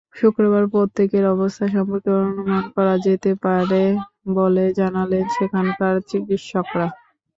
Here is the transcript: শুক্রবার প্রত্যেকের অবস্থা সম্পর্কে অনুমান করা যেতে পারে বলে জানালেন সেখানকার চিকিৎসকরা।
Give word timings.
শুক্রবার 0.15 0.63
প্রত্যেকের 0.73 1.25
অবস্থা 1.33 1.65
সম্পর্কে 1.73 2.09
অনুমান 2.21 2.63
করা 2.75 2.95
যেতে 3.05 3.31
পারে 3.43 3.83
বলে 4.35 4.65
জানালেন 4.79 5.25
সেখানকার 5.35 5.95
চিকিৎসকরা। 6.09 6.87